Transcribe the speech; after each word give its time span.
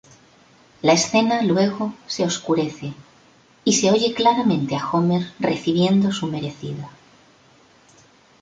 La 0.81 0.93
escena, 0.93 1.43
luego, 1.43 1.93
se 2.07 2.23
oscurece 2.23 2.91
y 3.63 3.73
se 3.73 3.91
oye 3.91 4.15
claramente 4.15 4.75
a 4.75 4.89
Homer 4.89 5.31
recibiendo 5.39 6.11
su 6.11 6.25
merecido. 6.25 6.89